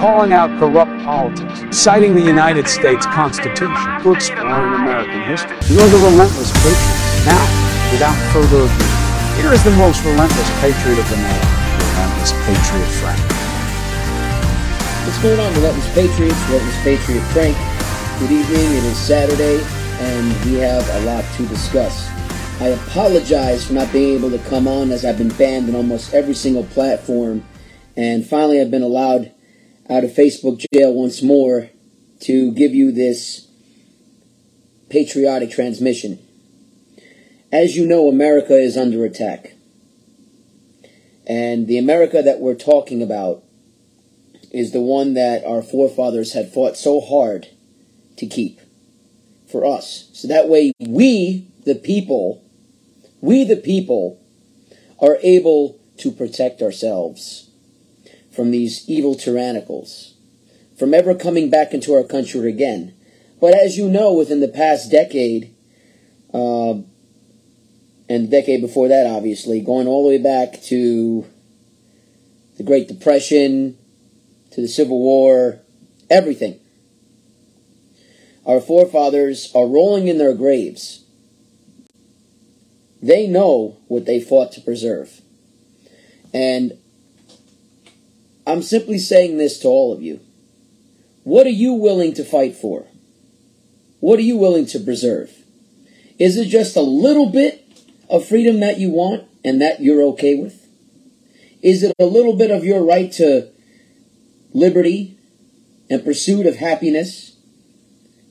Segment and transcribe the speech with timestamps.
[0.00, 3.68] calling out corrupt politics, citing the United States Constitution
[4.00, 5.52] to exploring American history.
[5.68, 7.28] You're the relentless patriot.
[7.28, 7.44] Now,
[7.92, 8.88] without further ado,
[9.36, 11.44] here is the most relentless patriot of them all,
[11.92, 13.20] relentless patriot Frank.
[15.04, 16.40] What's going on, Relentless Patriots?
[16.48, 17.56] Relentless Patriot Frank.
[18.20, 18.72] Good evening.
[18.80, 19.60] It is Saturday,
[20.00, 22.08] and we have a lot to discuss.
[22.58, 26.14] I apologize for not being able to come on as I've been banned in almost
[26.14, 27.44] every single platform,
[27.96, 29.32] and finally I've been allowed
[29.90, 31.68] out of Facebook jail once more
[32.20, 33.48] to give you this
[34.88, 36.18] patriotic transmission.
[37.50, 39.54] As you know, America is under attack.
[41.26, 43.42] And the America that we're talking about
[44.52, 47.48] is the one that our forefathers had fought so hard
[48.16, 48.60] to keep
[49.50, 50.08] for us.
[50.12, 52.44] So that way we, the people,
[53.20, 54.20] we, the people,
[55.00, 57.49] are able to protect ourselves
[58.30, 60.14] from these evil tyrannicals,
[60.78, 62.94] from ever coming back into our country again.
[63.40, 65.54] But as you know, within the past decade,
[66.32, 66.74] uh,
[68.10, 71.26] and the decade before that, obviously, going all the way back to
[72.56, 73.78] the Great Depression,
[74.50, 75.60] to the Civil War,
[76.10, 76.58] everything.
[78.44, 81.04] Our forefathers are rolling in their graves.
[83.00, 85.20] They know what they fought to preserve.
[86.34, 86.76] And
[88.50, 90.20] I'm simply saying this to all of you.
[91.22, 92.86] What are you willing to fight for?
[94.00, 95.30] What are you willing to preserve?
[96.18, 97.64] Is it just a little bit
[98.08, 100.66] of freedom that you want and that you're okay with?
[101.62, 103.50] Is it a little bit of your right to
[104.52, 105.16] liberty
[105.88, 107.36] and pursuit of happiness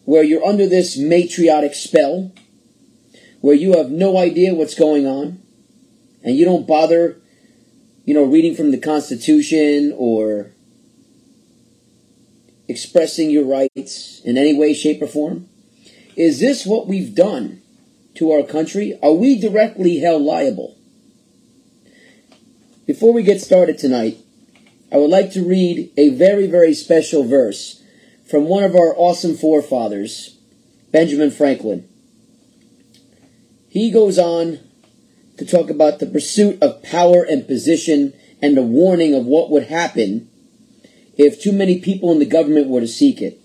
[0.04, 2.34] where you're under this matriotic spell
[3.40, 5.42] where you have no idea what's going on
[6.24, 7.22] and you don't bother
[8.10, 10.50] you know reading from the constitution or
[12.68, 15.48] expressing your rights in any way shape or form?
[16.16, 17.62] Is this what we've done
[18.16, 18.98] to our country?
[19.04, 20.76] Are we directly held liable?
[22.88, 24.18] Before we get started tonight
[24.92, 27.84] I would like to read a very, very special verse
[28.28, 30.36] from one of our awesome forefathers,
[30.92, 31.88] Benjamin Franklin.
[33.70, 34.62] He goes on
[35.40, 39.64] to talk about the pursuit of power and position and the warning of what would
[39.68, 40.30] happen
[41.18, 43.40] if too many people in the government were to seek it.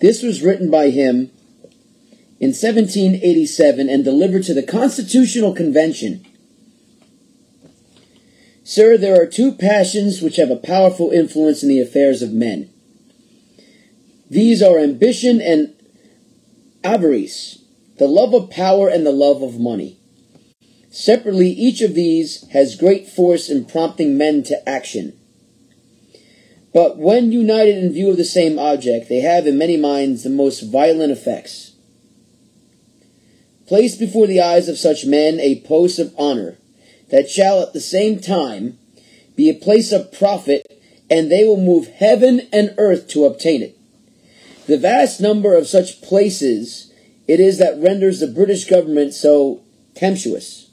[0.00, 1.30] This was written by him
[2.38, 6.24] in 1787 and delivered to the Constitutional Convention
[8.70, 12.70] Sir, there are two passions which have a powerful influence in the affairs of men.
[14.30, 15.74] These are ambition and
[16.84, 17.64] avarice,
[17.98, 19.99] the love of power and the love of money.
[20.90, 25.16] Separately, each of these has great force in prompting men to action.
[26.74, 30.30] But when united in view of the same object, they have in many minds the
[30.30, 31.72] most violent effects.
[33.66, 36.58] Place before the eyes of such men a post of honor,
[37.10, 38.78] that shall at the same time
[39.36, 43.76] be a place of profit, and they will move heaven and earth to obtain it.
[44.66, 46.92] The vast number of such places
[47.28, 49.62] it is that renders the British government so
[49.94, 50.69] tempestuous.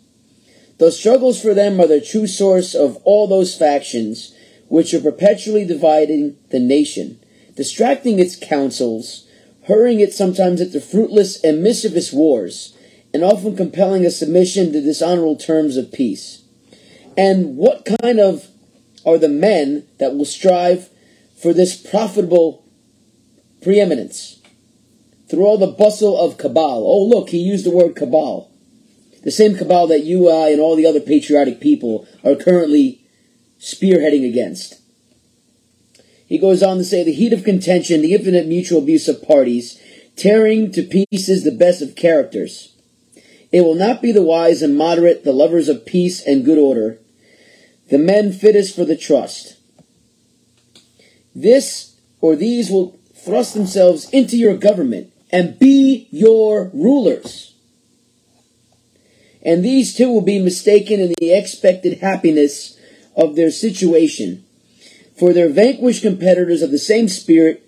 [0.78, 4.34] The struggles for them are the true source of all those factions
[4.68, 7.20] which are perpetually dividing the nation,
[7.56, 9.28] distracting its councils,
[9.68, 12.78] hurrying it sometimes into fruitless and mischievous wars,
[13.14, 16.44] and often compelling a submission to dishonorable terms of peace.
[17.18, 18.48] And what kind of
[19.06, 20.90] are the men that will strive
[21.36, 22.64] for this profitable
[23.62, 24.42] preeminence?
[25.30, 26.84] Through all the bustle of cabal.
[26.86, 28.47] Oh, look, he used the word cabal.
[29.28, 33.02] The same cabal that you, I, and all the other patriotic people are currently
[33.60, 34.80] spearheading against.
[36.26, 39.82] He goes on to say the heat of contention, the infinite mutual abuse of parties,
[40.16, 42.78] tearing to pieces the best of characters
[43.52, 47.00] it will not be the wise and moderate, the lovers of peace and good order,
[47.90, 49.58] the men fittest for the trust.
[51.34, 57.54] This or these will thrust themselves into your government and be your rulers.
[59.48, 62.78] And these too will be mistaken in the expected happiness
[63.16, 64.44] of their situation.
[65.18, 67.64] For their vanquished competitors of the same spirit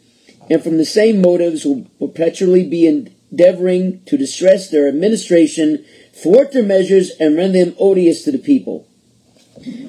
[0.50, 6.64] and from the same motives will perpetually be endeavoring to distress their administration, thwart their
[6.64, 8.86] measures, and render them odious to the people.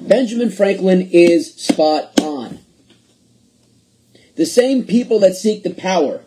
[0.07, 2.59] Benjamin Franklin is spot on.
[4.37, 6.23] The same people that seek the power,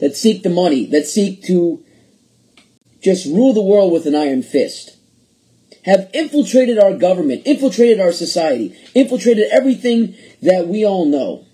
[0.00, 1.84] that seek the money, that seek to
[3.02, 4.93] just rule the world with an iron fist,
[5.84, 11.44] have infiltrated our government, infiltrated our society, infiltrated everything that we all know.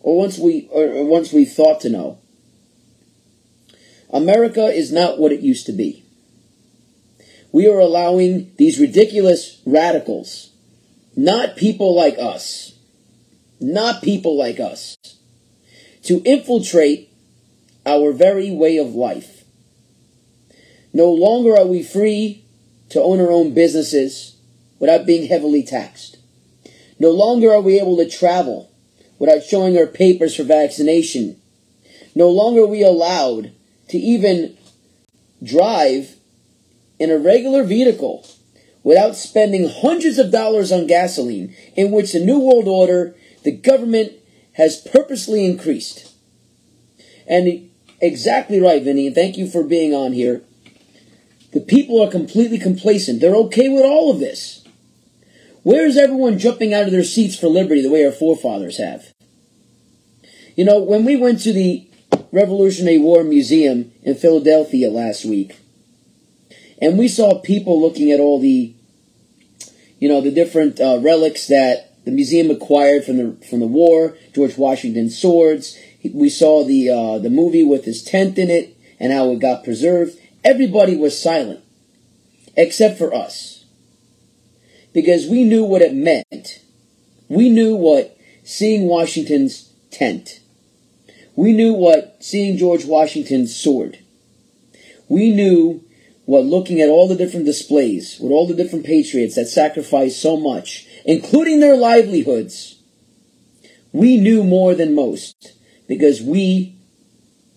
[0.00, 2.18] or once we or once we thought to know.
[4.12, 6.04] America is not what it used to be.
[7.52, 10.50] We are allowing these ridiculous radicals,
[11.14, 12.72] not people like us,
[13.60, 14.96] not people like us,
[16.02, 17.10] to infiltrate
[17.86, 19.44] our very way of life.
[20.92, 22.41] No longer are we free
[22.92, 24.36] to own our own businesses
[24.78, 26.18] without being heavily taxed.
[26.98, 28.70] No longer are we able to travel
[29.18, 31.40] without showing our papers for vaccination.
[32.14, 33.52] No longer are we allowed
[33.88, 34.56] to even
[35.42, 36.16] drive
[36.98, 38.26] in a regular vehicle
[38.82, 44.12] without spending hundreds of dollars on gasoline, in which the New World Order, the government
[44.54, 46.12] has purposely increased.
[47.26, 50.42] And exactly right, Vinny, and thank you for being on here.
[51.52, 53.20] The people are completely complacent.
[53.20, 54.64] They're okay with all of this.
[55.62, 59.12] Where is everyone jumping out of their seats for liberty the way our forefathers have?
[60.56, 61.88] You know, when we went to the
[62.32, 65.58] Revolutionary War Museum in Philadelphia last week,
[66.80, 68.74] and we saw people looking at all the,
[69.98, 74.16] you know, the different uh, relics that the museum acquired from the from the war,
[74.34, 75.78] George Washington's swords.
[76.12, 79.62] We saw the uh, the movie with his tent in it and how it got
[79.62, 80.18] preserved.
[80.44, 81.60] Everybody was silent,
[82.56, 83.64] except for us,
[84.92, 86.60] because we knew what it meant.
[87.28, 90.40] We knew what seeing Washington's tent
[91.34, 93.98] we knew what seeing George Washington's sword.
[95.08, 95.82] We knew
[96.26, 100.36] what looking at all the different displays with all the different patriots that sacrificed so
[100.36, 102.76] much, including their livelihoods.
[103.92, 105.54] We knew more than most
[105.88, 106.76] because we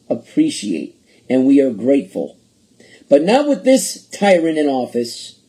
[0.09, 0.95] appreciate
[1.29, 2.37] and we are grateful.
[3.09, 5.39] But not with this tyrant in office,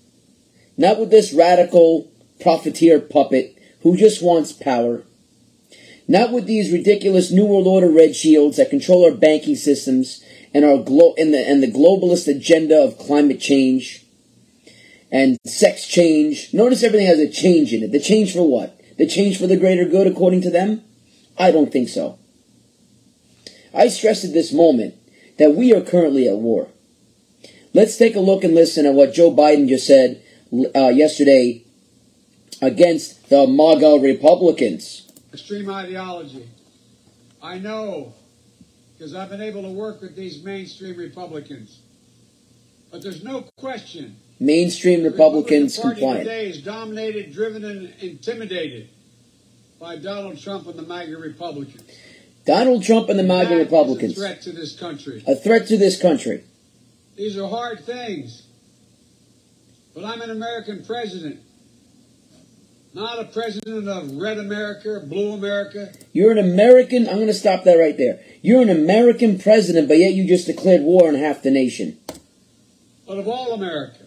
[0.77, 2.11] not with this radical
[2.41, 5.03] profiteer puppet who just wants power
[6.09, 10.25] not with these ridiculous New World Order Rothschilds that control our banking systems
[10.55, 14.05] and our glo- and the and the globalist agenda of climate change
[15.11, 16.53] and sex change.
[16.53, 17.93] Notice everything has a change in it.
[17.93, 18.81] The change for what?
[18.99, 20.83] The change for the greater good, according to them?
[21.39, 22.19] I don't think so.
[23.75, 24.95] I stress at this moment
[25.39, 26.69] that we are currently at war.
[27.73, 30.23] Let's take a look and listen at what Joe Biden just said
[30.75, 31.63] uh, yesterday
[32.63, 36.49] against the MAGA Republicans extreme ideology.
[37.43, 38.15] I know
[38.97, 41.81] because I've been able to work with these mainstream Republicans.
[42.91, 44.17] But there's no question.
[44.41, 46.25] Mainstream Republicans Republican compliant.
[46.25, 48.89] today is dominated, driven, and intimidated
[49.79, 51.83] by Donald Trump and the MAGA Republicans.
[52.47, 54.13] Donald Trump and the MAGA That Republicans.
[54.13, 55.23] A threat to this country.
[55.27, 56.45] A threat to this country.
[57.17, 58.47] These are hard things.
[59.95, 61.41] But I'm an American president.
[62.93, 65.93] Not a president of red America, blue America.
[66.13, 67.09] You're an American.
[67.09, 68.21] I'm going to stop that right there.
[68.43, 71.99] You're an American president, but yet you just declared war on half the nation.
[73.07, 74.05] But of all America.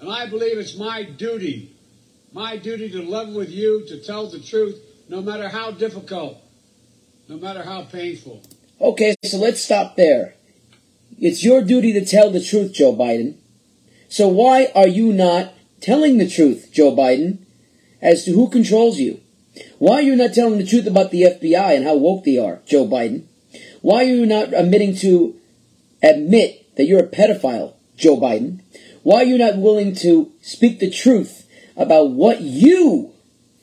[0.00, 1.74] And I believe it's my duty,
[2.32, 4.78] my duty to love with you, to tell the truth,
[5.08, 6.38] no matter how difficult,
[7.28, 8.42] no matter how painful.
[8.80, 10.34] Okay, so let's stop there.
[11.20, 13.36] It's your duty to tell the truth, Joe Biden.
[14.08, 17.38] So why are you not telling the truth, Joe Biden,
[18.00, 19.20] as to who controls you.
[19.78, 22.60] Why are you not telling the truth about the FBI and how woke they are,
[22.66, 23.24] Joe Biden?
[23.80, 25.36] Why are you not admitting to
[26.02, 28.60] admit that you're a pedophile, Joe Biden?
[29.02, 33.12] Why are you not willing to speak the truth about what you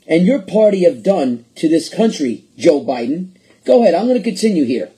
[0.08, 3.30] and your party have done to this country, Joe Biden?
[3.66, 4.92] Go ahead, I'm going to continue here.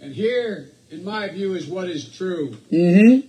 [0.00, 2.56] And here, in my view, is what is true.
[2.72, 3.26] Mm-hmm.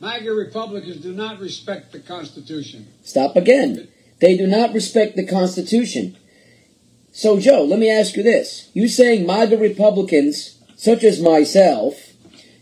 [0.00, 2.88] MAGA Republicans do not respect the Constitution.
[3.04, 3.88] Stop again.
[4.20, 6.16] They do not respect the Constitution.
[7.12, 8.70] So, Joe, let me ask you this.
[8.72, 12.12] You saying MAGA Republicans, such as myself,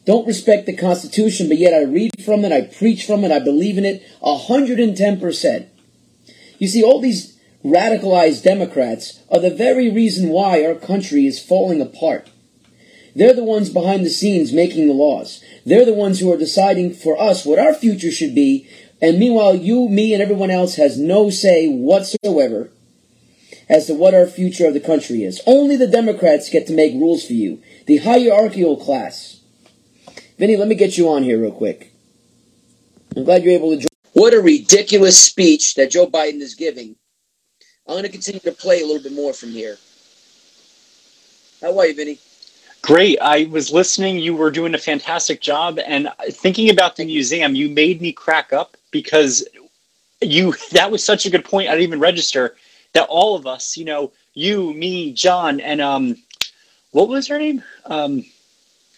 [0.05, 3.39] don't respect the Constitution, but yet I read from it, I preach from it, I
[3.39, 5.67] believe in it 110%.
[6.59, 11.81] You see, all these radicalized Democrats are the very reason why our country is falling
[11.81, 12.29] apart.
[13.15, 15.43] They're the ones behind the scenes making the laws.
[15.67, 18.69] They're the ones who are deciding for us what our future should be.
[19.03, 22.71] And meanwhile, you, me, and everyone else has no say whatsoever
[23.69, 25.41] as to what our future of the country is.
[25.47, 27.63] Only the Democrats get to make rules for you.
[27.87, 29.41] The hierarchical class.
[30.39, 31.93] Vinny, let me get you on here real quick.
[33.17, 33.89] I'm glad you're able to join.
[34.13, 36.97] What a ridiculous speech that Joe Biden is giving.
[37.87, 39.77] I'm going to continue to play a little bit more from here.
[41.61, 42.19] How are you, Vinny?
[42.83, 43.19] Great.
[43.21, 44.19] I was listening.
[44.19, 45.79] You were doing a fantastic job.
[45.81, 49.47] And thinking about the museum, you made me crack up because
[50.21, 51.69] you that was such a good point.
[51.69, 52.57] I didn't even register
[52.95, 56.17] that all of us, you know, you, me, John, and um,
[56.93, 57.63] what was her name?
[57.87, 58.25] Um,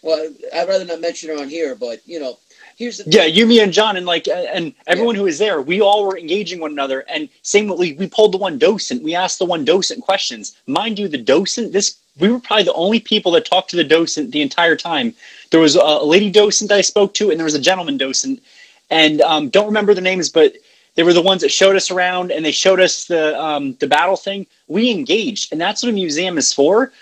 [0.02, 2.38] Well, I'd rather not mention her on here, but you know,
[2.76, 5.80] here's the yeah, you, me, and John, and like, and everyone who was there, we
[5.80, 7.00] all were engaging one another.
[7.08, 10.56] And same with we, we pulled the one docent, we asked the one docent questions.
[10.66, 13.84] Mind you, the docent, this we were probably the only people that talked to the
[13.84, 15.14] docent the entire time.
[15.50, 18.42] There was a lady docent I spoke to, and there was a gentleman docent,
[18.90, 20.54] and um, don't remember the names, but
[20.94, 23.86] they were the ones that showed us around and they showed us the um, the
[23.86, 24.46] battle thing.
[24.68, 26.92] We engaged, and that's what a museum is for.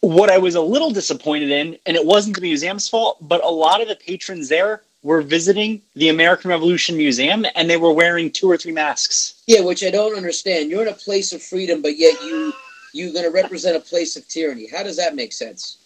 [0.00, 3.48] What I was a little disappointed in, and it wasn't the museum's fault, but a
[3.48, 8.28] lot of the patrons there were visiting the American Revolution Museum, and they were wearing
[8.28, 9.40] two or three masks.
[9.46, 10.68] Yeah, which I don't understand.
[10.68, 12.52] You're in a place of freedom, but yet you
[12.92, 14.66] you're going to represent a place of tyranny.
[14.68, 15.76] How does that make sense?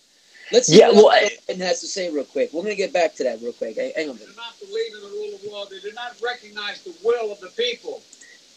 [0.52, 2.52] Let's see Yeah, what well, Al I- Biden has to say real quick.
[2.52, 3.76] We're going to get back to that real quick.
[3.76, 4.16] Hang hang on.
[4.16, 5.64] a They do not believe in the rule of law.
[5.66, 8.02] They do not recognize the will of the people.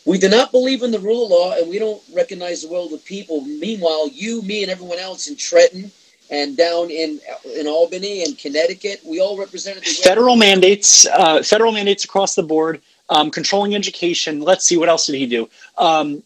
[0.05, 2.85] We do not believe in the rule of law, and we don't recognize the will
[2.85, 3.41] of the people.
[3.41, 5.91] Meanwhile, you, me, and everyone else in Trenton
[6.33, 7.19] and down in
[7.57, 12.43] in Albany and Connecticut, we all represented the Federal mandates, uh, federal mandates across the
[12.43, 14.41] board, um, controlling education.
[14.41, 15.49] Let's see, what else did he do?
[15.77, 16.23] Um,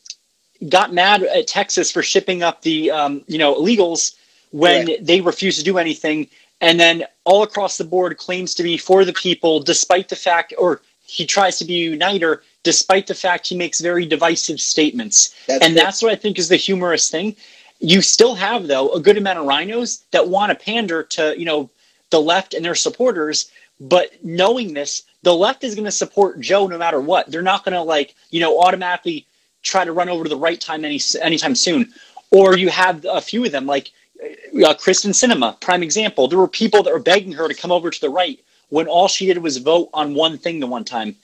[0.69, 4.15] got mad at Texas for shipping up the um, you know illegals
[4.51, 6.27] when they refused to do anything,
[6.61, 10.53] and then all across the board claims to be for the people, despite the fact,
[10.57, 15.35] or he tries to be a uniter, despite the fact he makes very divisive statements.
[15.47, 15.83] That's and good.
[15.83, 17.35] that's what I think is the humorous thing.
[17.79, 21.45] You still have though a good amount of RINOs that want to pander to you
[21.45, 21.69] know
[22.09, 26.67] the left and their supporters, but knowing this, the left is going to support Joe
[26.67, 27.29] no matter what.
[27.29, 29.25] They're not going to like you know automatically
[29.63, 31.93] try to run over to the right time any anytime soon.
[32.31, 33.91] Or you have a few of them like
[34.23, 36.27] uh, Kyrsten Sinema, prime example.
[36.27, 39.07] There were people that were begging her to come over to the right when all
[39.07, 41.15] she did was vote on one thing the one time.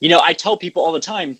[0.00, 1.38] You know, I tell people all the time,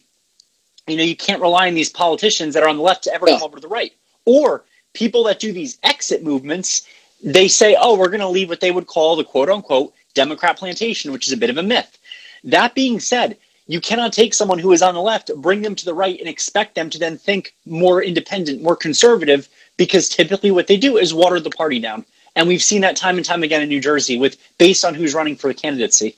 [0.86, 3.26] you know, you can't rely on these politicians that are on the left to ever
[3.28, 3.34] Yeah.
[3.34, 3.92] come over to the right.
[4.28, 6.86] Or people that do these exit movements,
[7.24, 10.58] they say, oh, we're going to leave what they would call the quote unquote Democrat
[10.58, 11.96] plantation, which is a bit of a myth.
[12.44, 15.84] That being said, you cannot take someone who is on the left, bring them to
[15.86, 20.66] the right, and expect them to then think more independent, more conservative, because typically what
[20.66, 22.04] they do is water the party down.
[22.36, 25.14] And we've seen that time and time again in New Jersey with based on who's
[25.14, 26.16] running for the candidacy.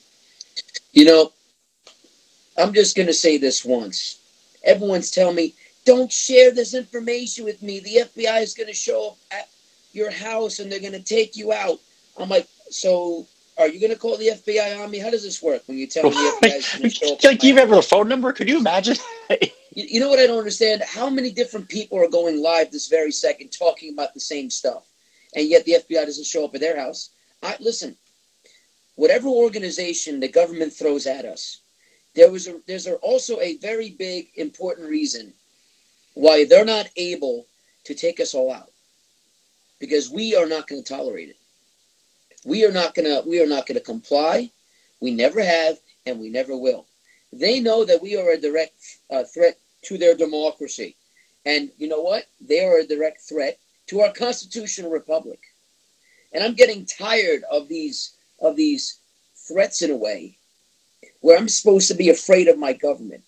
[0.91, 1.31] You know,
[2.57, 4.19] I'm just going to say this once.
[4.65, 5.53] Everyone's telling me,
[5.85, 7.79] don't share this information with me.
[7.79, 9.49] The FBI is going to show up at
[9.93, 11.79] your house and they're going to take you out.
[12.17, 14.99] I'm like, so are you going to call the FBI on me?
[14.99, 17.23] How does this work when you tell me the FBI is going to show up?
[17.23, 18.31] like, do you have a phone number?
[18.31, 18.95] Could you imagine?
[19.73, 20.83] You, you know what I don't understand?
[20.85, 24.85] How many different people are going live this very second talking about the same stuff,
[25.35, 27.11] and yet the FBI doesn't show up at their house?
[27.41, 27.95] I listen.
[28.95, 31.61] Whatever organization the government throws at us,
[32.13, 35.33] there was a, there's also a very big important reason
[36.21, 37.47] why they're not able
[37.83, 38.71] to take us all out,
[39.79, 41.37] because we are not going to tolerate it.
[42.45, 44.51] We are not going to we are not going to comply.
[44.99, 46.85] We never have, and we never will.
[47.33, 48.75] They know that we are a direct
[49.09, 50.95] uh, threat to their democracy.
[51.43, 52.25] And you know what?
[52.39, 55.39] They are a direct threat to our constitutional republic.
[56.33, 58.99] And I'm getting tired of these of these
[59.47, 60.37] threats in a way
[61.21, 63.23] where I'm supposed to be afraid of my government.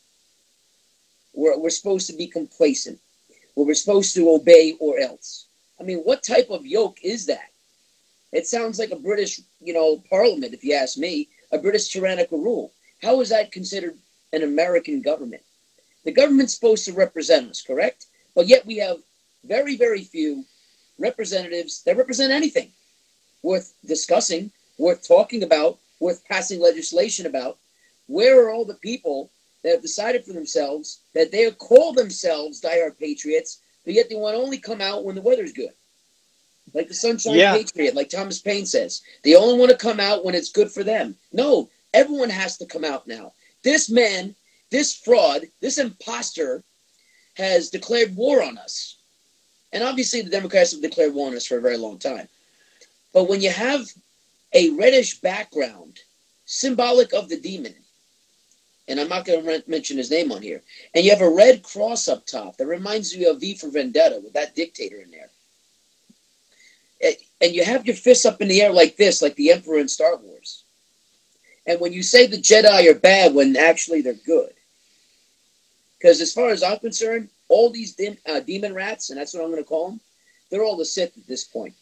[1.33, 2.99] Where we're supposed to be complacent.
[3.55, 5.47] We're supposed to obey or else.
[5.79, 7.49] I mean, what type of yoke is that?
[8.31, 12.39] It sounds like a British, you know, parliament, if you ask me, a British tyrannical
[12.39, 12.71] rule.
[13.01, 13.95] How is that considered
[14.31, 15.43] an American government?
[16.03, 18.07] The government's supposed to represent us, correct?
[18.35, 18.97] But yet we have
[19.43, 20.45] very, very few
[20.97, 22.71] representatives that represent anything
[23.43, 27.57] worth discussing, worth talking about, worth passing legislation about.
[28.07, 29.29] Where are all the people
[29.63, 34.35] that have decided for themselves that they call themselves diehard patriots, but yet they want
[34.35, 35.73] to only come out when the weather's good?
[36.73, 37.55] Like the Sunshine Yeah.
[37.55, 39.01] Patriot, like Thomas Paine says.
[39.23, 41.15] They only want to come out when it's good for them.
[41.31, 43.33] No, everyone has to come out now.
[43.63, 44.35] This man,
[44.69, 46.63] this fraud, this imposter
[47.35, 48.97] has declared war on us.
[49.71, 52.27] And obviously, the Democrats have declared war on us for a very long time.
[53.13, 53.85] But when you have
[54.53, 55.99] a reddish background,
[56.45, 57.75] symbolic of the demon,
[58.87, 60.61] and I'm not going to mention his name on here,
[60.93, 64.19] and you have a red cross up top that reminds you of V for Vendetta
[64.23, 65.29] with that dictator in there.
[67.41, 69.87] And you have your fists up in the air like this, like the Emperor in
[69.89, 70.63] Star Wars.
[71.65, 74.53] And when you say the Jedi are bad, when actually they're good.
[75.97, 79.43] Because as far as I'm concerned, all these dim, uh, demon rats, and that's what
[79.43, 80.01] I'm going to call them,
[80.49, 81.73] they're all the Sith at this point.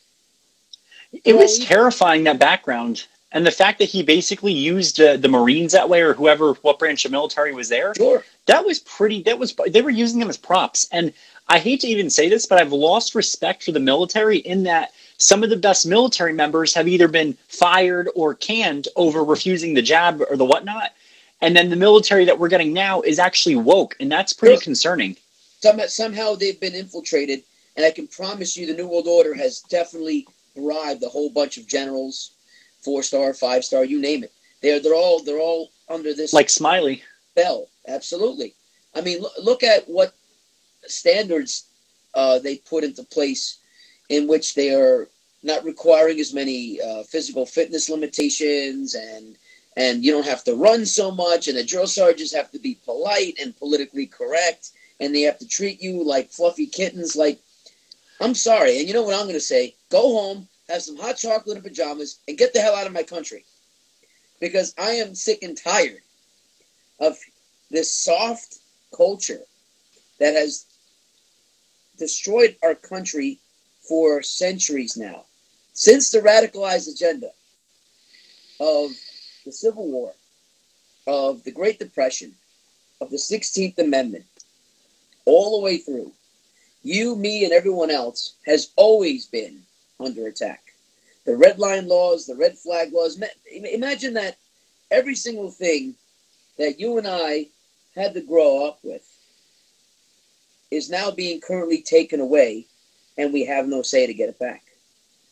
[1.26, 3.06] It was terrifying that background.
[3.34, 6.80] And the fact that he basically used uh, the Marines that way, or whoever, what
[6.80, 8.24] branch of military was there, Sure.
[8.48, 9.24] that was pretty.
[9.24, 10.88] That was they were using them as props.
[10.92, 11.14] And
[11.48, 14.92] I hate to even say this, but I've lost respect for the military in that
[15.18, 19.82] some of the best military members have either been fired or canned over refusing the
[19.82, 20.92] jab or the whatnot.
[21.42, 24.62] And then the military that we're getting now is actually woke, and that's pretty Sure.
[24.62, 25.16] concerning.
[25.62, 27.44] Some, somehow they've been infiltrated,
[27.78, 31.58] and I can promise you the New World Order has definitely bribed a whole bunch
[31.58, 32.32] of generals,
[32.82, 34.32] four star, five star, you name it.
[34.62, 37.04] They're they're all they're all under this Like Smiley.
[37.36, 37.68] bell.
[37.88, 38.54] Absolutely.
[38.96, 40.14] I mean, look, look at what
[40.86, 41.66] standards
[42.14, 43.60] uh, they put into place
[44.10, 45.08] in which they are
[45.44, 49.36] not requiring as many uh, physical fitness limitations and
[49.78, 52.78] and you don't have to run so much and the drill sergeants have to be
[52.86, 57.40] polite and politically correct and they have to treat you like fluffy kittens like
[58.20, 61.18] i'm sorry and you know what i'm going to say go home have some hot
[61.18, 63.44] chocolate and pajamas and get the hell out of my country
[64.40, 66.02] because i am sick and tired
[67.00, 67.18] of
[67.70, 68.60] this soft
[68.96, 69.42] culture
[70.20, 70.66] that has
[71.98, 73.40] destroyed our country
[73.88, 75.26] for centuries now.
[75.74, 77.32] Since the radicalized agenda
[78.60, 78.92] of
[79.46, 80.14] the Civil War,
[81.08, 82.34] of the Great Depression,
[83.00, 84.26] of the 16th Amendment,
[85.26, 86.12] all the way through,
[86.84, 89.62] you, me, and everyone else has always been
[90.04, 90.62] under attack.
[91.26, 93.22] The red line laws, the red flag laws.
[93.54, 94.38] Imagine that
[94.90, 95.96] every single thing
[96.58, 97.48] that you and I
[97.96, 99.08] had to grow up with
[100.72, 102.66] is now being currently taken away,
[103.18, 104.64] and we have no say to get it back.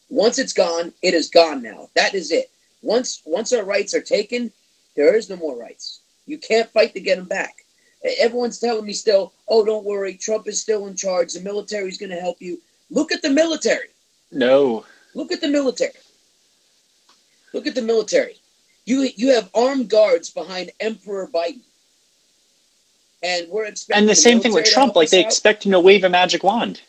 [0.09, 1.89] Once it's gone, it is gone now.
[1.95, 2.51] That is it.
[2.81, 4.51] Once once our rights are taken,
[4.95, 6.01] there is no more rights.
[6.25, 7.55] You can't fight to get them back.
[8.19, 11.33] Everyone's telling me still, oh, don't worry, Trump is still in charge.
[11.33, 12.59] The military's going to help you.
[12.89, 13.89] Look at the military.
[14.31, 14.86] No.
[15.13, 15.93] Look at the military.
[17.53, 18.36] Look at the military.
[18.86, 21.62] You you have armed guards behind Emperor Biden,
[23.21, 24.01] and we're expecting.
[24.01, 25.27] And the same thing with Trump, like they out?
[25.27, 26.82] expect him to wave a magic wand.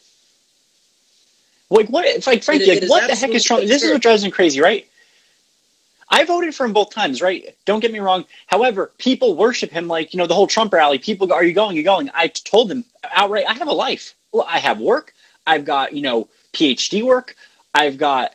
[1.70, 2.04] Like what?
[2.04, 3.62] It's like it like what the heck is Trump?
[3.64, 4.86] This is what drives me crazy, right?
[6.08, 7.54] I voted for him both times, right?
[7.64, 8.24] Don't get me wrong.
[8.48, 10.98] However, people worship him like you know the whole Trump rally.
[10.98, 11.76] People go, "Are you going?
[11.76, 12.84] Are you going?" I told them
[13.14, 14.14] outright, "I have a life.
[14.32, 15.14] Well, I have work.
[15.46, 17.36] I've got you know PhD work.
[17.74, 18.34] I've got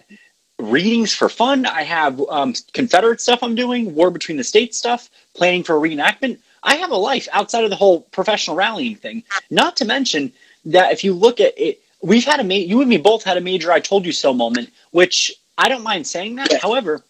[0.59, 1.65] readings for fun.
[1.65, 5.79] I have um, Confederate stuff I'm doing, war between the states stuff, planning for a
[5.79, 6.39] reenactment.
[6.63, 9.23] I have a life outside of the whole professional rallying thing.
[9.51, 10.33] Not to mention
[10.65, 13.37] that if you look at it, we've had a ma- you and me both had
[13.37, 16.53] a major "I told you so" moment, which I don't mind saying that.
[16.61, 17.03] However,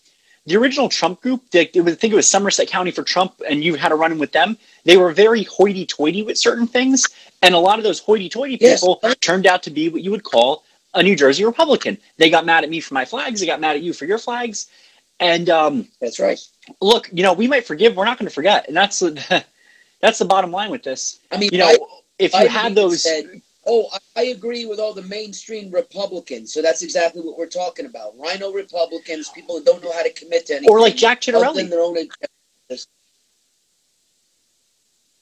[0.47, 3.41] the original Trump group, they, it was, I think it was Somerset County for Trump,
[3.49, 4.57] and you had a run in with them.
[4.85, 7.07] They were very hoity-toity with certain things,
[7.41, 8.81] and a lot of those hoity-toity Yes.
[8.81, 10.64] people turned out to be what you would call
[10.95, 11.97] a New Jersey Republican.
[12.17, 13.39] They got mad at me for my flags.
[13.39, 14.67] They got mad at you for your flags.
[15.19, 16.39] And um, That's right.
[16.81, 17.95] look, you know, we might forgive.
[17.95, 19.45] We're not going to forget, and that's the
[20.01, 21.19] that's the bottom line with this.
[21.31, 21.77] I mean, You know, I,
[22.19, 26.53] if you Biden had those, said, "Oh, I, I agree with all the mainstream Republicans."
[26.53, 30.11] So that's exactly what we're talking about: RINO Republicans, people that don't know how to
[30.11, 31.95] commit to anything, or like Jack Ciattarelli, their own.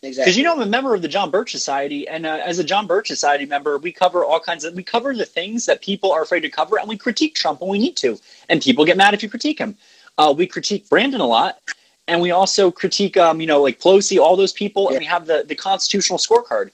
[0.04, 0.24] Exactly.
[0.24, 2.64] because you know I'm a member of the John Birch Society, and uh, as a
[2.64, 6.12] John Birch Society member, we cover all kinds of we cover the things that people
[6.12, 8.98] are afraid to cover, and we critique Trump when we need to, and people get
[8.98, 9.78] mad if you critique him.
[10.18, 11.60] Uh, we critique Brandon a lot,
[12.10, 15.26] and we also critique, um, you know, like Pelosi, all those people, and we have
[15.26, 16.72] the the constitutional scorecard.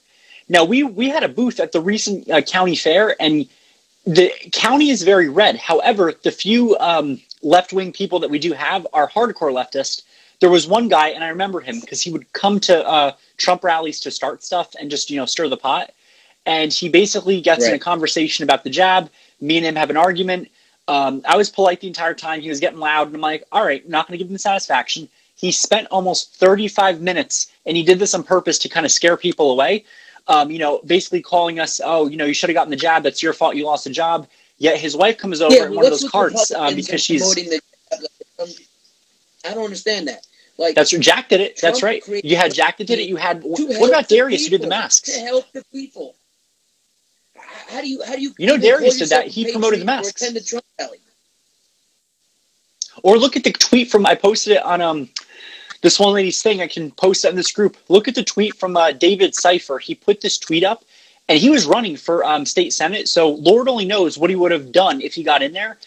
[0.48, 3.48] Now we we had a booth at the recent uh, county fair, and
[4.06, 5.56] the county is very red.
[5.56, 10.02] However, the few um, left wing people that we do have are hardcore leftist.
[10.40, 13.62] There was one guy, and I remember him because he would come to uh, Trump
[13.62, 15.92] rallies to start stuff and just you know stir the pot.
[16.46, 19.10] And he basically gets in a conversation about the jab.
[19.40, 20.48] Me and him have an argument.
[20.88, 22.40] Um, I was polite the entire time.
[22.40, 24.38] He was getting loud, and I'm like, "All right, not going to give him the
[24.38, 28.92] satisfaction." He spent almost 35 minutes, and he did this on purpose to kind of
[28.92, 29.84] scare people away.
[30.28, 33.02] Um, you know, basically calling us, "Oh, you know, you should have gotten the jab.
[33.02, 33.56] That's your fault.
[33.56, 34.26] You lost the job."
[34.58, 37.60] Yet his wife comes over yeah, in one of those carts uh, because she's the.
[38.38, 38.48] um,
[39.44, 40.26] I don't understand that.
[40.60, 41.58] Like That's Jack did it.
[41.62, 42.06] That's right.
[42.06, 43.08] You had Jack that did it.
[43.08, 45.10] You had what about Darius who did the masks?
[45.10, 46.14] To help the people.
[47.70, 49.26] How do you how do you You know Darius did that.
[49.26, 50.20] He promoted the masks.
[50.20, 50.98] Attend a Trump rally?
[53.02, 55.08] Or look at the tweet from I posted it on um
[55.80, 56.60] this one lady's thing.
[56.60, 57.78] I can post it in this group.
[57.88, 59.78] Look at the tweet from uh, David Cipher.
[59.78, 60.84] He put this tweet up,
[61.30, 63.08] and he was running for um, state senate.
[63.08, 65.78] So Lord only knows what he would have done if he got in there.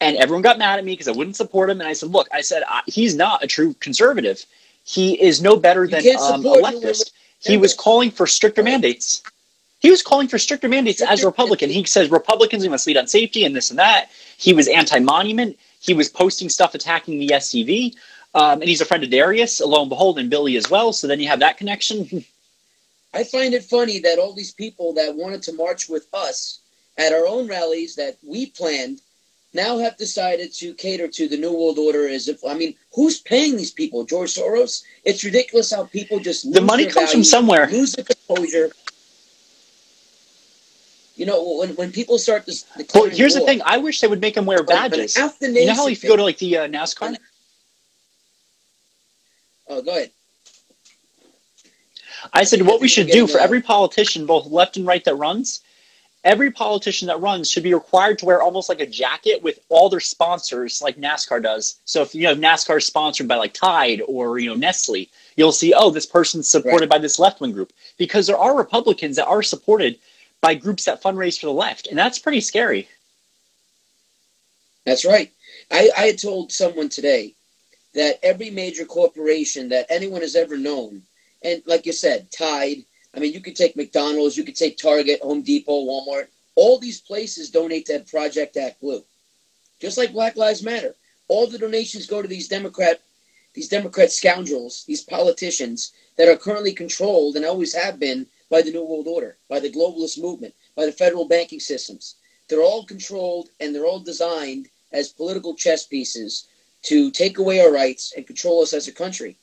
[0.00, 1.80] And everyone got mad at me because I wouldn't support him.
[1.80, 4.44] And I said, look, I said I, he's not a true conservative.
[4.84, 7.12] He is no better than um, a leftist.
[7.38, 9.22] He was calling for stricter mandates.
[9.80, 11.70] He was calling for stricter mandates as a Republican.
[11.70, 14.10] He says Republicans we must lead on safety and this and that.
[14.36, 15.58] He was anti-monument.
[15.80, 17.94] He was posting stuff attacking the SCV,
[18.34, 20.92] um, and he's a friend of Darius, lo and behold, and Billy as well.
[20.92, 22.24] So then you have that connection.
[23.14, 26.60] I find it funny that all these people that wanted to march with us
[26.98, 29.00] at our own rallies that we planned
[29.52, 33.20] now have decided to cater to the New World Order as if I mean, who's
[33.20, 34.04] paying these people?
[34.04, 34.82] George Soros?
[35.04, 37.66] It's ridiculous how people just lose the money comes from somewhere.
[37.68, 38.70] lose the composure.
[41.16, 43.60] You know, when, when people start this, Well, here's the thing.
[43.64, 45.16] I wish they would make them wear badges.
[45.16, 47.16] half the You know how if you go to like the uh, NASCAR,
[49.68, 50.10] Oh, go ahead.
[52.32, 55.60] I said what we should do for every politician, both left and right, that runs.
[56.22, 59.88] Every politician that runs should be required to wear almost like a jacket with all
[59.88, 61.80] their sponsors, like NASCAR does.
[61.86, 65.52] So if you know NASCAR is sponsored by like Tide or you know Nestle, you'll
[65.52, 66.90] see oh this person's supported Right.
[66.90, 69.98] by this left wing group because there are Republicans that are supported
[70.42, 72.88] by groups that fundraise for the left, and that's pretty scary.
[74.84, 75.30] That's right.
[75.70, 77.34] I, I had told someone today
[77.94, 81.02] that every major corporation that anyone has ever known,
[81.42, 85.20] and like you said, Tide, I mean, you could take McDonald's, you could take Target,
[85.20, 89.02] Home Depot, Walmart, all these places donate to Project Act Blue.
[89.80, 90.94] Just like Black Lives Matter.
[91.26, 93.00] All the donations go to these Democrat
[93.52, 98.70] these Democrat scoundrels, these politicians that are currently controlled and always have been by the
[98.70, 102.14] New World Order, by the globalist movement, by the federal banking systems.
[102.48, 106.46] They're all controlled and they're all designed as political chess pieces
[106.82, 109.36] to take away our rights and control us as a country.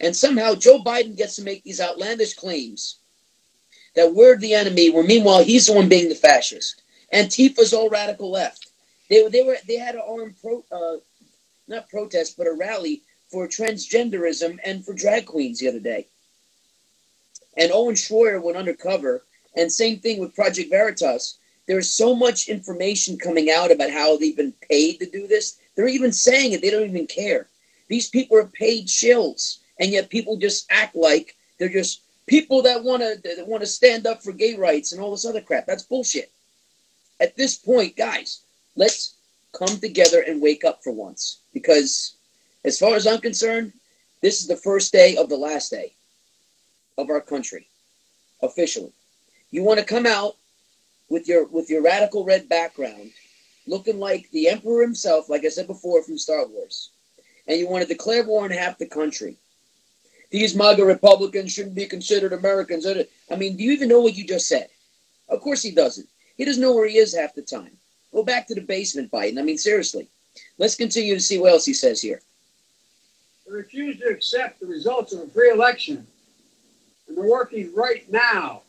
[0.00, 2.96] And somehow Joe Biden gets to make these outlandish claims
[3.98, 6.82] that we're the enemy, where meanwhile he's the one being the fascist.
[7.12, 8.68] Antifa's all radical left.
[9.10, 10.98] They, they were they had an armed pro, uh,
[11.66, 16.06] not protest, but a rally for transgenderism and for drag queens the other day.
[17.56, 19.24] And Owen Schroyer went undercover,
[19.56, 21.38] and same thing with Project Veritas.
[21.66, 25.58] There's so much information coming out about how they've been paid to do this.
[25.74, 27.48] They're even saying it, they don't even care.
[27.88, 32.84] These people are paid shills, and yet people just act like they're just people that
[32.84, 35.66] want to that want to stand up for gay rights and all this other crap.
[35.66, 36.30] That's bullshit.
[37.20, 38.42] At this point, guys,
[38.76, 39.14] let's
[39.52, 42.16] come together and wake up for once because
[42.64, 43.72] as far as I'm concerned,
[44.20, 45.94] this is the first day of the last day
[46.96, 47.68] of our country,
[48.42, 48.92] officially.
[49.50, 50.36] You want to come out
[51.08, 53.10] with your with your radical red background,
[53.66, 56.90] looking like the emperor himself, like I said before from Star Wars,
[57.46, 59.36] and you want to declare war on half the country.
[60.30, 62.86] These MAGA Republicans shouldn't be considered Americans.
[62.86, 64.68] I mean, do you even know what you just said?
[65.28, 66.06] Of course he doesn't.
[66.36, 67.72] He doesn't know where he is half the time.
[68.12, 69.38] Go back to the basement, Biden.
[69.38, 70.08] I mean, seriously.
[70.58, 72.20] Let's continue to see what else he says here.
[73.46, 76.06] They refuse to accept the results of a free election.
[77.08, 78.62] And they're working right now,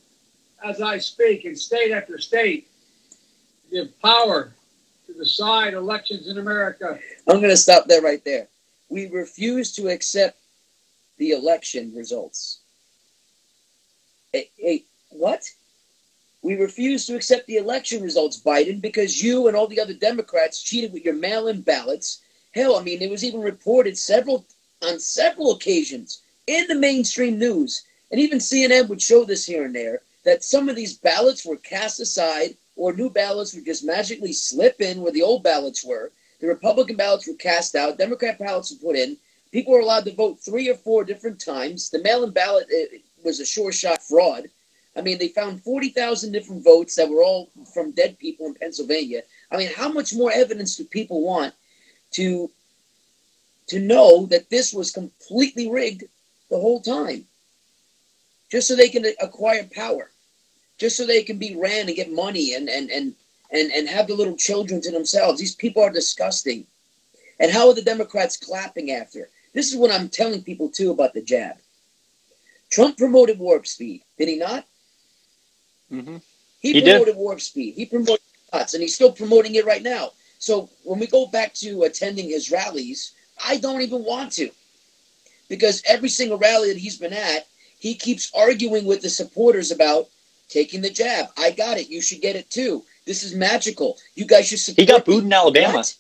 [0.64, 2.68] as I speak, in state after state,
[3.70, 4.54] to give power
[5.08, 6.98] to decide elections in America.
[7.28, 8.48] I'm going to stop there right there.
[8.90, 10.39] We refuse to accept
[11.20, 12.62] the election results.
[14.34, 15.44] Hey, hey, what?
[16.42, 20.64] We refuse to accept the election results, Biden, because you and all the other Democrats
[20.64, 22.22] cheated with your mail-in ballots.
[22.54, 24.46] Hell, I mean, it was even reported several
[24.82, 29.76] on several occasions in the mainstream news, and even CNN would show this here and
[29.76, 34.32] there that some of these ballots were cast aside, or new ballots would just magically
[34.32, 36.12] slip in where the old ballots were.
[36.40, 37.98] The Republican ballots were cast out.
[37.98, 39.18] Democrat ballots were put in.
[39.52, 41.90] People were allowed to vote three or four different times.
[41.90, 44.50] The mail-in ballot it, was a sure shot fraud.
[44.96, 49.22] I mean, they found 40,000 different votes that were all from dead people in Pennsylvania.
[49.52, 51.54] I mean, how much more evidence do people want
[52.12, 52.50] to
[53.68, 56.04] to know that this was completely rigged
[56.50, 57.26] the whole time?
[58.52, 60.10] Just so they can acquire power.
[60.80, 63.16] Just so they can be ran and get money and and and
[63.52, 65.40] and, and have the little children to themselves.
[65.40, 66.66] These people are disgusting.
[67.40, 69.30] And how are the Democrats clapping after?
[69.54, 71.58] This is what I'm telling people too about the jab.
[72.70, 74.66] Trump promoted warp speed, did he not?
[75.92, 76.18] Mm-hmm.
[76.62, 76.92] He, He did.
[76.92, 77.74] promoted warp speed.
[77.76, 78.20] He promoted
[78.52, 80.12] cuts, and he's still promoting it right now.
[80.38, 84.50] So when we go back to attending his rallies, I don't even want to,
[85.50, 87.48] because every single rally that he's been at,
[87.80, 90.08] he keeps arguing with the supporters about
[90.50, 91.28] taking the jab.
[91.38, 91.90] I got it.
[91.90, 92.84] You should get it too.
[93.06, 93.98] This is magical.
[94.16, 94.80] You guys should support.
[94.80, 95.74] He got me." booed in Alabama.
[95.78, 95.96] What?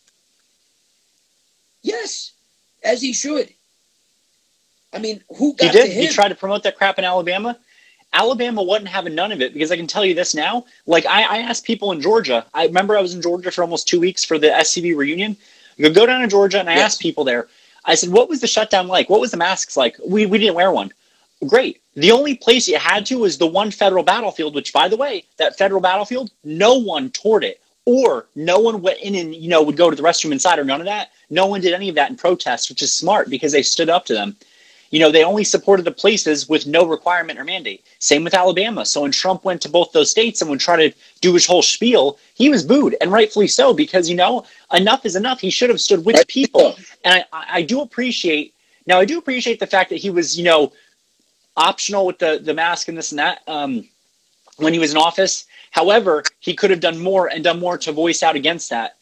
[1.82, 2.34] Yes,
[2.84, 3.50] as he should.
[4.94, 5.92] I mean, who He got to did.
[5.92, 7.58] He tried to promote that crap in Alabama.
[8.12, 10.66] Alabama wasn't having none of it because I can tell you this now.
[10.88, 12.46] Like I, I asked people in Georgia.
[12.56, 15.38] I remember I was in Georgia for almost two weeks for the SCV reunion.
[15.78, 16.86] I go- go down to Georgia and I Yes.
[16.86, 17.48] asked people there.
[17.86, 19.10] I said, "What was the shutdown like?
[19.10, 20.92] What was the masks like?" We we didn't wear one.
[21.48, 21.82] Great.
[21.96, 24.56] The only place you had to was the one federal battlefield.
[24.56, 27.62] Which, by the way, that federal battlefield, no one toured it.
[27.86, 30.64] or no one went in and you know would go to the restroom inside or
[30.64, 31.10] none of that.
[31.30, 34.06] No one did any of that in protest, which is smart because they stood up
[34.06, 34.36] to them.
[34.92, 37.86] You know, they only supported the places with no requirement or mandate.
[38.00, 38.86] Same with Alabama.
[38.86, 41.62] So when Trump went to both those states and would try to do his whole
[41.62, 45.40] spiel, he was booed, and rightfully so, because you know, enough is enough.
[45.40, 46.76] He should have stood with people.
[47.06, 48.54] And I, I do appreciate
[48.88, 50.74] now I do appreciate the fact that he was, you know,
[51.56, 53.88] optional with the the mask and this and that um,
[54.58, 55.46] when he was in office.
[55.72, 58.98] However, he could have done more and done more to voice out against that.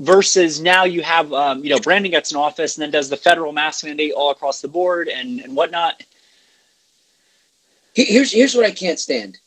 [0.00, 3.18] Versus now you have, um, you know, Brandon gets an office and then does the
[3.18, 6.02] federal mask mandate all across the board and, and whatnot.
[7.94, 9.38] Here's here's what I can't stand.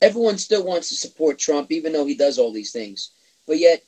[0.00, 3.10] Everyone still wants to support Trump, even though he does all these things.
[3.46, 3.82] But yet,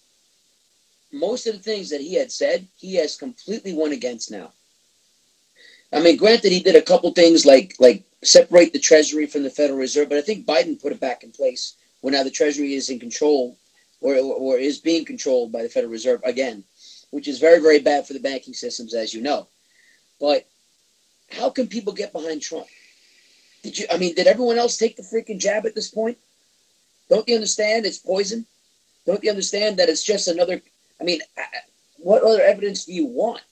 [1.13, 4.53] most of the things that he had said, he has completely won against now.
[5.95, 9.51] I mean, granted, he did a couple things like like separate the Treasury from the
[9.51, 12.75] Federal Reserve, but I think Biden put it back in place when now the Treasury
[12.75, 13.57] is in control
[14.03, 16.65] or, or is being controlled by the Federal Reserve again,
[17.11, 19.47] which is very, very bad for the banking systems, as you know.
[20.21, 20.47] But
[21.31, 22.67] how can people get behind Trump?
[23.63, 23.87] Did you?
[23.91, 26.19] I mean, did everyone else take the freaking jab at this point?
[27.09, 28.45] Don't you understand it's poison?
[29.07, 30.61] Don't you understand that it's just another?
[31.01, 31.21] I mean,
[31.99, 33.43] what other evidence do you want?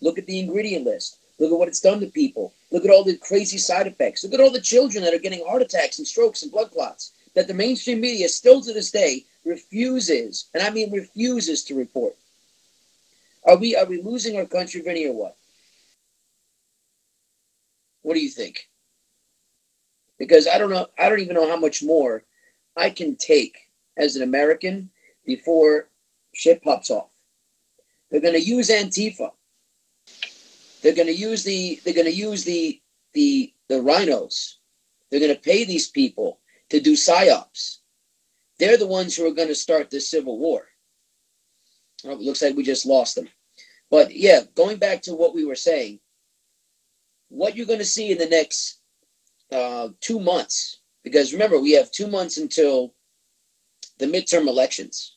[0.00, 1.18] Look at the ingredient list.
[1.38, 2.52] Look at what it's done to people.
[2.70, 4.24] Look at all the crazy side effects.
[4.24, 7.12] Look at all the children that are getting heart attacks and strokes and blood clots
[7.34, 12.16] that the mainstream media still to this day refuses, and I mean refuses to report.
[13.44, 15.36] Are we are we losing our country, Vinny, or what?
[18.02, 18.68] What do you think?
[20.18, 22.24] Because I don't know, I don't even know how much more
[22.76, 23.56] I can take
[23.96, 24.90] as an American
[25.24, 25.88] before
[26.34, 27.08] shit pops off.
[28.10, 29.30] They're going to use Antifa.
[30.82, 32.80] They're going to use the they're going to use the
[33.12, 34.54] the the RINOs.
[35.10, 36.38] They're going to pay these people
[36.70, 37.78] to do psyops.
[38.60, 40.66] They're the ones who are going to start this civil war.
[42.04, 43.26] Oh, it looks like we just lost them.
[43.90, 45.98] But yeah, going back to what we were saying,
[47.30, 48.80] what you're going to see in the next
[49.50, 52.92] uh, two months, because remember, we have two months until
[53.98, 55.16] the midterm elections.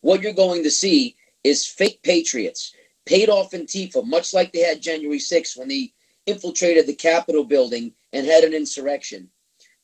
[0.00, 2.74] What you're going to see is fake patriots
[3.06, 5.92] paid off Antifa, much like they had January 6th when they
[6.26, 9.30] infiltrated the Capitol building and had an insurrection.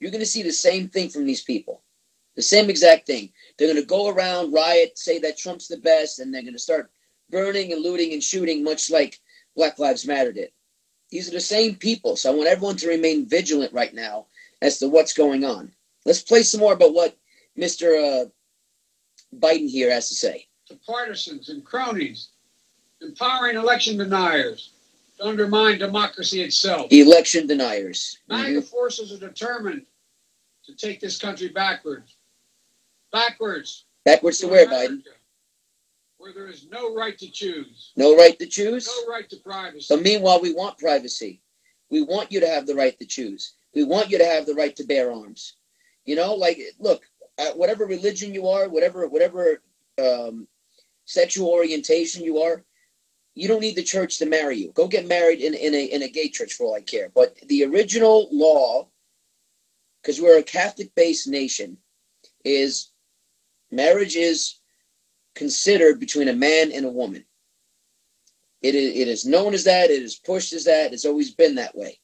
[0.01, 1.83] You're going to see the same thing from these people.
[2.37, 3.33] The same exact thing.
[3.57, 6.59] They're going to go around, riot, say that Trump's the best, and they're going to
[6.59, 6.91] start
[7.31, 9.19] burning and looting and shooting, much like
[9.57, 10.51] Black Lives Matter did.
[11.11, 12.17] These are the same people.
[12.17, 14.27] So I want everyone to remain vigilant right now
[14.61, 15.73] as to what's going on.
[16.05, 17.17] Let's play some more about what
[17.59, 18.25] Mr.
[18.25, 18.29] Uh,
[19.35, 20.47] Biden here has to say.
[20.69, 22.31] The partisans and cronies,
[23.01, 24.73] empowering election deniers,
[25.19, 26.89] to undermine democracy itself.
[26.91, 28.19] Election deniers.
[28.29, 28.61] MAGA mm-hmm.
[28.61, 29.87] forces are determined
[30.67, 32.16] to take this country backwards.
[33.13, 33.87] Backwards.
[34.05, 35.03] Backwards to, to where, America, Biden?
[36.19, 37.93] Where there is no right to choose.
[37.97, 38.87] No right to choose?
[38.87, 39.87] No right to privacy.
[39.89, 41.43] But meanwhile, we want privacy.
[41.91, 43.55] We want you to have the right to choose.
[43.75, 45.57] We want you to have the right to bear arms.
[46.05, 47.03] You know, like, look,
[47.55, 49.63] whatever religion you are, whatever, whatever
[50.03, 50.47] um,
[51.05, 52.65] sexual orientation you are,
[53.35, 54.73] you don't need the church to marry you.
[54.73, 57.11] Go get married in, in a in a gay church for all I care.
[57.15, 58.89] But the original law,
[60.01, 61.77] because we're a Catholic based nation,
[62.45, 62.93] is
[63.71, 64.57] marriage is
[65.35, 67.25] considered between a man and a woman.
[68.63, 71.55] It is, it is known as that, it is pushed as that, it's always been
[71.57, 72.01] that way.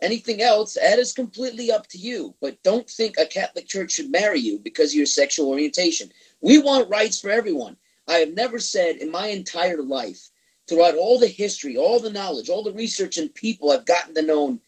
[0.00, 2.34] Anything else, that is completely up to you.
[2.40, 6.10] But don't think a Catholic church should marry you because of your sexual orientation.
[6.40, 7.76] We want rights for everyone.
[8.06, 10.28] I have never said in my entire life
[10.68, 14.22] throughout all the history, all the knowledge, all the research and people I've gotten to
[14.22, 14.58] know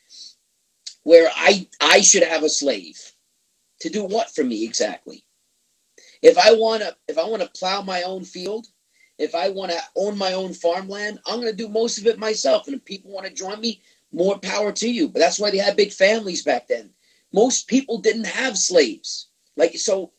[1.03, 2.99] where I I should have a slave.
[3.81, 5.26] To do what for me exactly?
[6.23, 8.67] If I want to if I want to plow my own field,
[9.19, 12.19] if I want to own my own farmland, I'm going to do most of it
[12.19, 12.67] myself.
[12.67, 15.09] And if people want to join me, more power to you.
[15.09, 16.91] But that's why they had big families back then.
[17.33, 19.29] Most people didn't have slaves.
[19.57, 20.13] Like so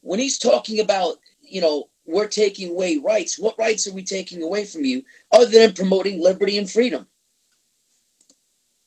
[0.00, 3.38] when he's talking about, you know, we're taking away rights.
[3.38, 7.06] What rights are we taking away from you other than promoting liberty and freedom?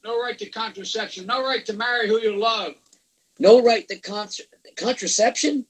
[0.03, 1.25] No right to contraception.
[1.25, 2.75] No right to marry who you love.
[3.39, 4.29] No right to con-
[4.75, 5.65] contraception?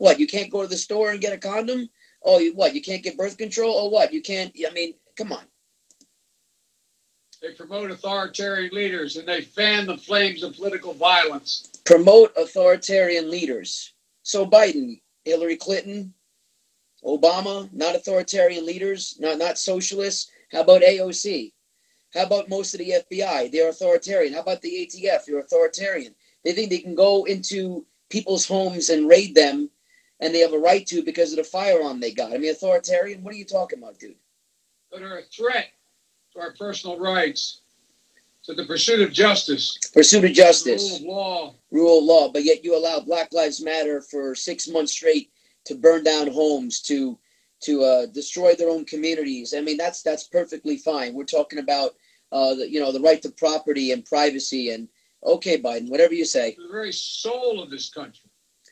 [0.00, 1.86] What, you can't go to the store and get a condom?
[2.24, 3.74] Oh, you, what, you can't get birth control?
[3.74, 5.44] Or what, you can't, I mean, come on.
[7.42, 11.68] They promote authoritarian leaders and they fan the flames of political violence.
[11.84, 13.92] Promote authoritarian leaders.
[14.22, 16.14] So Biden, Hillary Clinton,
[17.04, 20.30] Obama, not authoritarian leaders, not, not socialists.
[20.50, 21.52] How about AOC?
[22.14, 23.52] How about most of the FBI?
[23.52, 24.32] They're authoritarian.
[24.32, 25.26] How about the ATF?
[25.26, 26.14] They're authoritarian.
[26.42, 29.68] They think they can go into people's homes and raid them
[30.20, 32.32] and they have a right to because of the firearm they got.
[32.32, 33.22] I mean, authoritarian?
[33.22, 34.16] What are you talking about, dude?
[34.92, 35.68] That are a threat
[36.34, 37.60] to our personal rights,
[38.44, 41.54] to the pursuit of justice, Pursuit of justice, rule of law.
[41.70, 45.30] rule of law, but yet you allow Black Lives Matter for six months straight
[45.66, 47.18] to burn down homes, to
[47.62, 49.52] to uh, destroy their own communities.
[49.54, 51.14] I mean, that's that's perfectly fine.
[51.14, 51.94] We're talking about
[52.32, 54.88] uh, the, you know the right to property and privacy and
[55.22, 58.29] okay, Biden, whatever you say, the very soul of this country.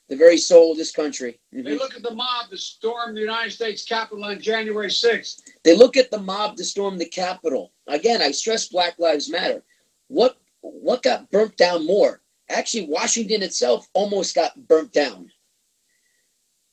[0.08, 1.38] The very soul of this country.
[1.54, 1.64] Mhm.
[1.64, 5.42] They look at the mob that stormed the United States Capitol on January 6th.
[5.64, 7.72] They look at the mob to storm the Capitol.
[7.86, 9.62] Again, I stress Black Lives Matter.
[10.08, 12.22] What what got burnt down more?
[12.48, 15.30] Actually, Washington itself almost got burnt down.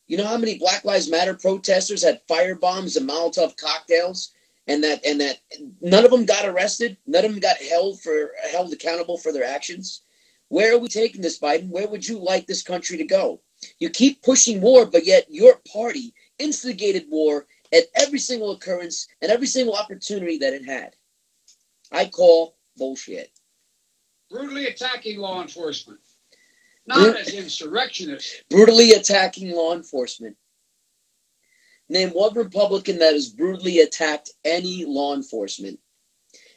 [0.08, 4.32] You know how many Black Lives Matter protesters had fire bombs and Molotov cocktails,
[4.68, 5.40] and that and that
[5.82, 9.44] none of them got arrested, none of them got held for held accountable for their
[9.44, 10.02] actions.
[10.56, 11.68] Where are we taking this, Biden?
[11.68, 13.42] Where would you like this country to go?
[13.78, 19.30] You keep pushing war, but yet your party instigated war at every single occurrence and
[19.30, 20.96] every single opportunity that it had.
[21.92, 23.32] I call bullshit.
[24.32, 26.00] brutally attacking law enforcement,
[26.88, 30.38] not as insurrectionists, Brutally attacking law enforcement.
[31.90, 35.82] Name one Republican that has brutally attacked any law enforcement.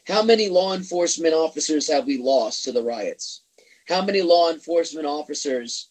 [0.06, 3.42] How many law enforcement officers have we lost to the riots?
[3.88, 5.88] How many law enforcement officers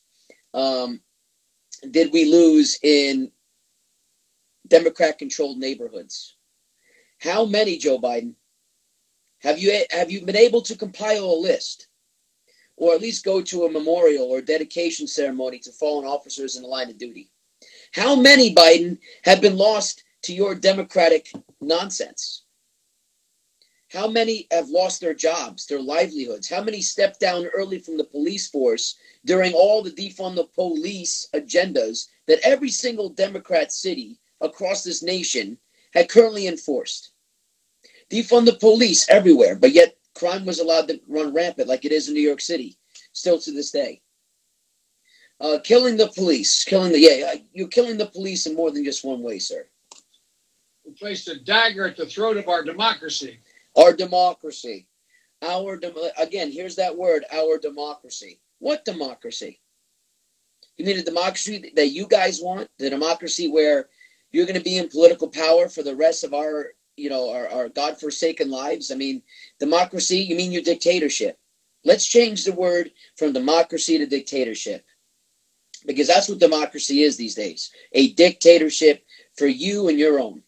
[0.54, 1.02] um,
[1.90, 3.32] did we lose in
[4.68, 6.36] Democrat controlled neighborhoods?
[7.20, 8.36] How many, Joe Biden?
[9.42, 11.88] Have you have you been able to compile a list,
[12.76, 16.68] or at least go to a memorial or dedication ceremony to fallen officers in the
[16.68, 17.32] line of duty?
[17.94, 21.32] How many, Biden, have been lost to your Democratic
[21.62, 22.44] nonsense?
[23.90, 26.50] How many have lost their jobs, their livelihoods?
[26.50, 28.96] How many stepped down early from the police force
[29.26, 35.58] during all the defund the police agendas that every single Democrat city across this nation
[35.94, 37.12] had currently enforced?
[38.12, 42.10] Defund the police everywhere, but yet crime was allowed to run rampant like it is
[42.10, 42.78] in New York City,
[43.14, 44.02] still to this day.
[45.40, 49.06] Uh, killing the police, killing the yeah, you're killing the police in more than just
[49.06, 49.66] one way, sir.
[50.84, 53.40] who placed a dagger at the throat of our democracy.
[53.76, 54.88] Our democracy,
[55.42, 58.40] our dem- again, here's that word, our democracy.
[58.60, 59.60] What democracy?
[60.78, 62.70] You mean a democracy that you guys want?
[62.80, 63.90] The democracy where
[64.32, 67.48] you're going to be in political power for the rest of our, you know, our,
[67.50, 68.92] our godforsaken lives?
[68.92, 69.22] I mean,
[69.60, 70.20] democracy.
[70.20, 71.38] You mean your dictatorship?
[71.84, 74.86] Let's change the word from democracy to dictatorship
[75.86, 79.06] because that's what democracy is these days a dictatorship
[79.38, 80.44] for you and your own.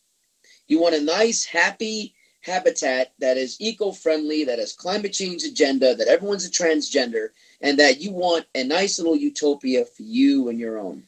[0.68, 6.08] You want a nice, happy habitat that is eco-friendly, that has climate change agenda, that
[6.08, 7.30] everyone's a transgender,
[7.62, 11.04] and that you want a nice little utopia for you and your own.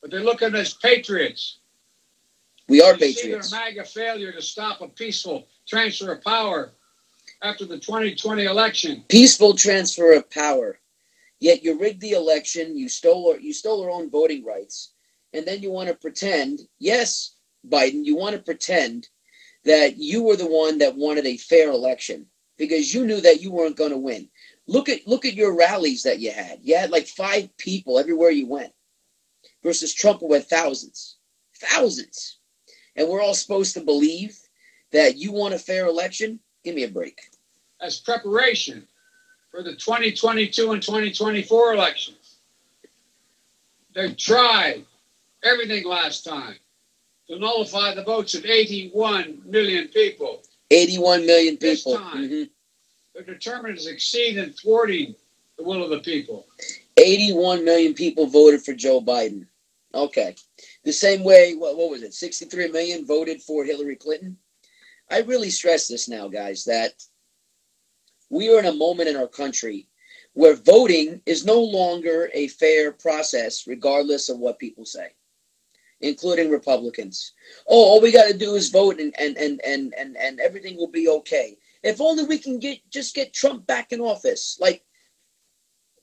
[0.00, 1.58] But they look at as patriots.
[2.68, 3.42] We are They see their.
[3.50, 6.72] MAGA failure to stop a peaceful transfer of power
[7.42, 9.04] after the 2020 election.
[9.08, 10.78] Peaceful transfer of power.
[11.38, 14.92] Yet you rigged the election, you stole you stole our own voting rights,
[15.32, 17.34] and then you want to pretend, yes,
[17.68, 19.08] Biden, you want to pretend
[19.64, 22.26] that you were the one that wanted a fair election
[22.58, 24.28] because you knew that you weren't going to win.
[24.66, 26.60] Look at look at your rallies that you had.
[26.62, 28.72] You had like five people everywhere you went,
[29.62, 31.16] versus Trump who had thousands,
[31.56, 32.38] thousands,
[32.96, 34.38] and we're all supposed to believe
[34.92, 36.38] that you want a fair election.
[36.64, 37.20] Give me a break.
[37.80, 38.86] as preparation
[39.50, 42.38] for the 2022 and 2024 elections.
[43.94, 44.84] They tried
[45.42, 46.56] everything last time
[47.32, 50.42] to nullify the votes of 81 million people.
[50.70, 51.92] 81 million people.
[51.92, 52.28] This time.
[52.28, 52.50] Mhm.
[53.14, 55.14] They're determined to succeed in thwarting
[55.56, 56.46] the will of the people.
[56.98, 59.46] 81 million people voted for Joe Biden.
[59.94, 60.34] Okay.
[60.84, 62.12] The same way, what, what was it?
[62.14, 64.36] 63 million voted for Hillary Clinton.
[65.10, 67.02] I really stress this now, guys, that
[68.30, 69.88] we are in a moment in our country
[70.34, 75.08] where voting is no longer a fair process, regardless of what people say,
[76.02, 77.32] including Republicans.
[77.68, 80.76] Oh, all we got to do is vote and, and, and, and, and, and everything
[80.76, 81.56] will be okay.
[81.82, 84.58] If only we can get just get Trump back in office.
[84.60, 84.84] Like,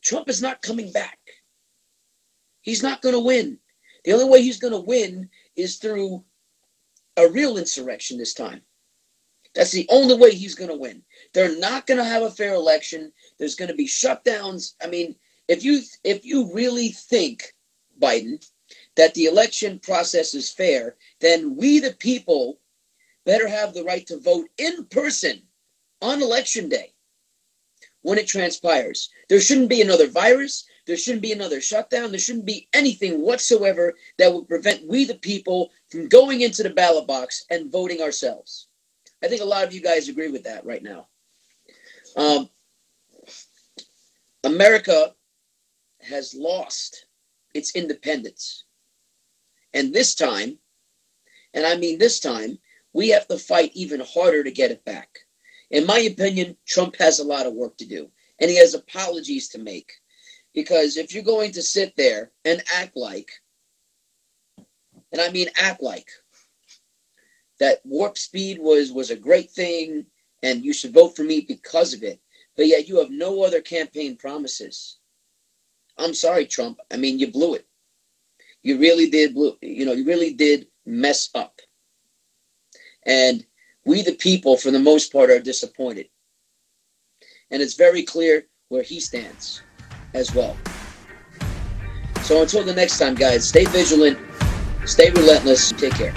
[0.02, 1.20] Trump is not coming back.
[2.62, 3.60] He's not going to win.
[4.06, 6.24] The only way he's going to win is through
[7.18, 8.62] a real insurrection this time.
[9.56, 11.04] That's the only way he's going to win.
[11.34, 13.12] They're not going to have a fair election.
[13.38, 14.76] There's going to be shutdowns.
[14.82, 15.16] I mean,
[15.48, 17.54] if you if you really think
[18.02, 18.46] Biden
[18.96, 22.60] that the election process is fair, then we the people
[23.26, 25.42] better have the right to vote in person
[26.02, 26.94] on election day
[28.02, 29.10] when it transpires.
[29.28, 30.66] There shouldn't be another virus.
[30.88, 32.12] There shouldn't be another shutdown.
[32.12, 36.70] There shouldn't be anything whatsoever that would prevent we, the people, from going into the
[36.72, 38.68] ballot box and voting ourselves.
[39.24, 41.08] I think a lot of you guys agree with that right now.
[42.16, 42.50] Um,
[44.44, 45.14] America
[46.02, 47.06] has lost
[47.54, 48.64] its independence.
[49.74, 50.58] And this time,
[51.54, 52.60] and I mean this time,
[52.94, 55.10] we have to fight even harder to get it back.
[55.72, 58.10] In my opinion, Trump has a lot of work to do,
[58.40, 59.92] and he has apologies to make.
[60.54, 63.30] Because if you're going to sit there and act like,
[65.12, 66.08] and I mean act like,
[67.60, 70.06] that warp speed was was a great thing
[70.42, 72.20] and you should vote for me because of it,
[72.56, 74.98] but yet you have no other campaign promises.
[75.98, 76.80] I'm sorry, Trump.
[76.92, 77.68] I mean, you blew it.
[78.62, 81.60] You really did, you know, you really did mess up.
[83.06, 83.46] And
[83.86, 86.10] we, the people, for the most part, are disappointed.
[87.52, 89.62] And it's very clear where he stands
[90.14, 90.58] as well.
[92.24, 94.20] So until the next time, guys, stay vigilant,
[94.86, 96.14] stay relentless, take care.